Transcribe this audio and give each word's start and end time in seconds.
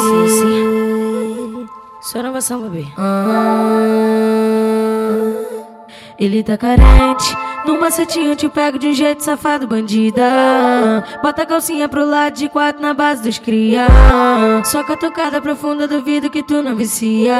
sim, 0.00 0.28
sim. 0.28 1.68
Só 2.02 2.18
inovação, 2.18 2.62
bebê. 2.62 2.86
Ele 6.18 6.42
tá 6.42 6.56
carente. 6.56 7.36
No 7.66 7.80
macetinho 7.80 8.36
te 8.36 8.48
pego 8.48 8.78
de 8.78 8.86
um 8.86 8.92
jeito 8.92 9.24
safado, 9.24 9.66
bandida. 9.66 10.22
Bota 11.20 11.42
a 11.42 11.46
calcinha 11.46 11.88
pro 11.88 12.08
lado 12.08 12.34
de 12.34 12.48
quatro 12.48 12.80
na 12.80 12.94
base 12.94 13.22
dos 13.24 13.38
cria. 13.38 13.86
Só 14.64 14.84
com 14.84 14.92
a 14.92 14.96
tocada 14.96 15.42
profunda, 15.42 15.88
duvido 15.88 16.30
que 16.30 16.44
tu 16.44 16.62
não 16.62 16.76
vicia. 16.76 17.34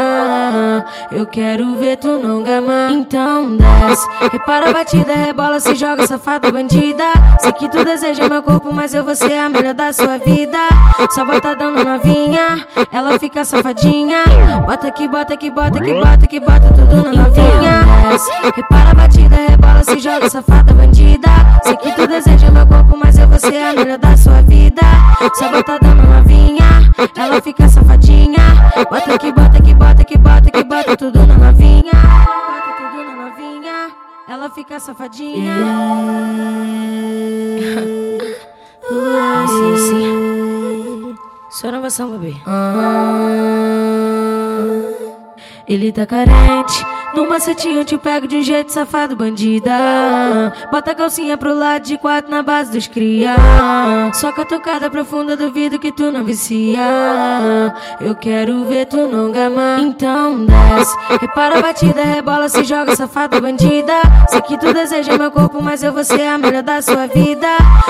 Eu 1.12 1.27
quero 1.27 1.77
ver 1.77 1.97
tu 1.97 2.19
não 2.19 2.43
gama. 2.43 2.89
Então 2.91 3.57
desce. 3.57 4.07
Repara 4.33 4.70
a 4.70 4.73
batida, 4.73 5.15
rebola, 5.15 5.61
se 5.61 5.77
joga, 5.77 6.06
safada, 6.09 6.51
bandida. 6.51 7.05
Sei 7.38 7.52
que 7.52 7.69
tu 7.69 7.84
deseja 7.84 8.29
meu 8.29 8.43
corpo, 8.43 8.73
mas 8.73 8.93
eu 8.93 9.05
vou 9.05 9.15
ser 9.15 9.38
a 9.38 9.48
melhor 9.48 9.74
da 9.74 9.93
sua 9.93 10.19
vida. 10.19 10.59
Só 11.12 11.24
bota 11.24 11.55
dando 11.55 11.84
novinha, 11.84 12.66
ela 12.93 13.16
fica 13.19 13.45
safadinha. 13.45 14.24
Bota 14.66 14.91
que 14.91 15.06
bota 15.06 15.37
que 15.37 15.51
bota 15.51 15.80
que 15.80 15.95
bota 15.95 16.27
que 16.27 16.41
bota 16.41 16.74
tudo 16.74 16.97
na 17.05 17.23
novinha. 17.23 18.05
Desce. 18.09 18.30
Repara 18.55 18.91
a 18.91 18.95
batida, 18.95 19.37
rebola, 19.37 19.83
se 19.83 19.98
joga 19.98 20.28
safada 20.30 20.73
bandida. 20.73 21.28
Sei 21.64 21.77
que 21.77 21.92
tu 21.92 22.06
deseja 22.06 22.51
meu 22.51 22.66
corpo, 22.66 22.97
mas 22.97 23.19
eu 23.19 23.28
vou 23.28 23.38
ser 23.38 23.62
a 23.62 23.73
melhor 23.73 23.98
da 23.98 24.16
sua 24.16 24.42
vida. 24.42 24.83
Só 25.34 25.51
bota 25.51 25.78
dando 25.80 26.02
novinha, 26.02 26.92
ela 27.16 27.41
fica 27.41 27.69
safadinha. 27.69 28.38
Bota 28.88 29.19
que 29.19 29.33
bota, 29.33 29.62
que 29.62 29.74
bota, 29.74 30.05
que 30.05 30.19
bota, 30.19 30.50
que 30.50 30.64
bota 30.64 30.97
tudo 30.97 31.27
na 31.27 31.34
novinha. 31.37 31.92
Bota 31.92 32.73
tudo 32.78 33.05
na 33.05 33.28
novinha, 33.28 33.91
ela 34.28 34.50
fica 34.50 34.78
safadinha. 34.78 35.56
sim, 39.48 39.77
sim. 39.77 41.14
Só 41.50 41.69
inovação, 41.69 42.11
bebê. 42.11 42.36
Ele 45.66 45.91
tá 45.91 46.06
carente. 46.06 46.95
No 47.17 47.27
macetinho 47.27 47.83
te 47.83 47.97
pego 47.97 48.27
de 48.27 48.36
um 48.36 48.42
jeito 48.42 48.70
safado, 48.70 49.17
bandida. 49.17 49.72
Bota 50.70 50.91
a 50.91 50.95
calcinha 50.95 51.34
pro 51.39 51.55
lado 51.55 51.83
de 51.83 51.97
quatro 51.97 52.31
na 52.31 52.42
base 52.42 52.70
dos 52.70 52.86
cria. 52.86 53.34
Só 54.12 54.33
com 54.33 54.42
a 54.42 54.45
tocada 54.45 54.91
profunda, 54.91 55.34
duvido 55.34 55.78
que 55.78 55.91
tu 55.91 56.12
não 56.12 56.22
vicia. 56.22 56.78
Eu 58.03 58.14
quero 58.14 58.67
ver 58.67 58.84
tu 58.84 59.09
não 59.09 59.33
gama. 59.33 59.78
Então 59.81 60.44
desce. 60.44 60.94
Repara 61.19 61.59
a 61.59 61.62
batida, 61.62 62.03
rebola, 62.03 62.50
se 62.50 62.62
joga, 62.64 62.94
safada, 62.94 63.41
bandida. 63.41 63.94
Sei 64.28 64.42
que 64.42 64.59
tu 64.59 64.75
deseja 64.75 65.17
meu 65.17 65.31
corpo, 65.31 65.62
mas 65.62 65.83
eu 65.83 65.94
vou 65.94 66.05
ser 66.05 66.27
a 66.27 66.37
melhor 66.37 66.62
da 66.62 66.83
sua 66.83 67.06
vida. 67.06 67.48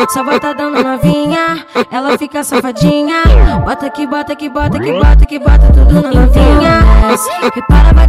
Só 0.08 0.22
bota 0.22 0.54
dando 0.54 0.84
novinha, 0.84 1.66
ela 1.90 2.16
fica 2.16 2.44
safadinha. 2.44 3.24
Bota 3.64 3.90
que 3.90 4.06
bota, 4.06 4.36
que 4.36 4.48
bota, 4.48 4.78
que 4.78 4.92
bota, 4.92 5.26
que 5.26 5.38
bota 5.40 5.72
tudo 5.74 5.94
na 6.00 6.12
novinha. 6.12 7.08
Desce. 7.08 7.28
Repara 7.52 7.90
a 7.90 7.92
batida, 7.92 8.05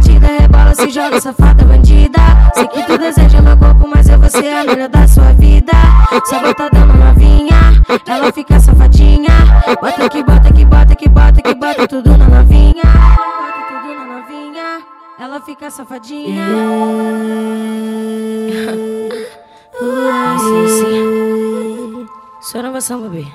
se 0.78 0.90
joga 0.90 1.20
safada 1.20 1.64
bandida. 1.64 2.20
Sei 2.54 2.68
que 2.68 2.84
tu 2.84 2.96
deseja 2.96 3.42
meu 3.42 3.56
corpo, 3.56 3.88
mas 3.92 4.08
eu 4.08 4.16
vou 4.18 4.30
ser 4.30 4.52
a 4.52 4.62
melhor 4.64 4.88
da 4.88 5.08
sua 5.08 5.32
vida. 5.32 5.72
Só 6.24 6.40
bota 6.40 6.70
dando 6.70 6.94
novinha, 6.94 7.82
ela 8.06 8.32
fica 8.32 8.60
safadinha. 8.60 9.28
Bota 9.80 10.08
que 10.08 10.22
bota, 10.22 10.52
que 10.52 10.64
bota, 10.64 10.94
que 10.94 11.08
bota, 11.08 11.42
que 11.42 11.54
bota 11.54 11.88
tudo 11.88 12.16
na 12.16 12.28
novinha. 12.28 12.84
Bota 12.84 13.62
tudo 13.68 13.92
na 13.94 14.04
novinha, 14.20 14.78
ela 15.18 15.40
fica 15.40 15.68
safadinha. 15.70 16.46
sim, 20.38 20.68
sim. 20.68 22.06
Só 22.40 22.60
inovação, 22.60 23.00
bebê. 23.02 23.26